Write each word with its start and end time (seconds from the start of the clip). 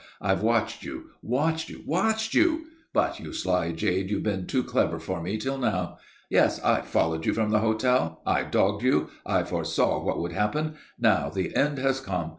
I've 0.19 0.41
watched 0.41 0.81
you, 0.83 1.11
watched 1.21 1.69
you, 1.69 1.83
watched 1.85 2.33
you! 2.33 2.65
But, 2.91 3.19
you 3.19 3.31
sly 3.33 3.71
jade, 3.71 4.09
you've 4.09 4.23
been 4.23 4.47
too 4.47 4.63
clever 4.63 4.97
for 4.97 5.21
me 5.21 5.37
till 5.37 5.59
now. 5.59 5.99
Yes; 6.27 6.59
I 6.63 6.81
followed 6.81 7.23
you 7.23 7.35
from 7.35 7.51
the 7.51 7.59
hotel. 7.59 8.19
I 8.25 8.41
dogged 8.41 8.81
you. 8.81 9.11
I 9.27 9.43
foresaw 9.43 10.03
what 10.03 10.19
would 10.19 10.33
happen. 10.33 10.73
Now 10.97 11.29
the 11.29 11.55
end 11.55 11.77
has 11.77 11.99
come. 11.99 12.29